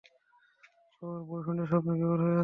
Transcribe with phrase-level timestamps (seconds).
[1.01, 2.39] ও ওর বয়ফ্রেন্ডের স্বপ্নে বিভোর হয়ে আছে।